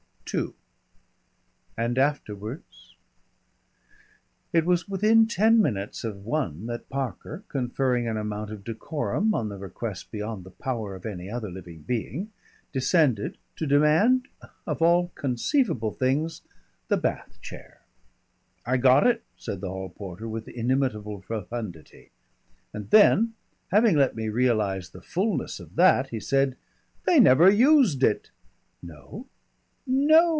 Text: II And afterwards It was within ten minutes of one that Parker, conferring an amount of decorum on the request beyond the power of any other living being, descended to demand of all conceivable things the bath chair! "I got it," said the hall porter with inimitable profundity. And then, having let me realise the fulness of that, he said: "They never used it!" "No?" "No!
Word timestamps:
II 0.33 0.53
And 1.75 1.97
afterwards 1.97 2.95
It 4.53 4.63
was 4.65 4.87
within 4.87 5.27
ten 5.27 5.61
minutes 5.61 6.05
of 6.05 6.23
one 6.25 6.67
that 6.67 6.87
Parker, 6.87 7.43
conferring 7.49 8.07
an 8.07 8.15
amount 8.15 8.49
of 8.49 8.63
decorum 8.63 9.33
on 9.33 9.49
the 9.49 9.57
request 9.57 10.09
beyond 10.09 10.45
the 10.45 10.51
power 10.51 10.95
of 10.95 11.05
any 11.05 11.29
other 11.29 11.49
living 11.51 11.81
being, 11.81 12.31
descended 12.71 13.39
to 13.57 13.67
demand 13.67 14.29
of 14.65 14.81
all 14.81 15.09
conceivable 15.15 15.91
things 15.91 16.43
the 16.87 16.95
bath 16.95 17.37
chair! 17.41 17.81
"I 18.65 18.77
got 18.77 19.05
it," 19.05 19.25
said 19.35 19.59
the 19.59 19.67
hall 19.67 19.89
porter 19.89 20.29
with 20.29 20.47
inimitable 20.47 21.19
profundity. 21.19 22.11
And 22.73 22.89
then, 22.89 23.33
having 23.69 23.97
let 23.97 24.15
me 24.15 24.29
realise 24.29 24.87
the 24.91 25.01
fulness 25.01 25.59
of 25.59 25.75
that, 25.75 26.07
he 26.07 26.21
said: 26.21 26.55
"They 27.03 27.19
never 27.19 27.51
used 27.51 28.01
it!" 28.01 28.31
"No?" 28.81 29.27
"No! 29.87 30.29